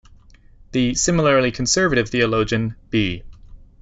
[0.71, 3.21] The similarly conservative theologian B.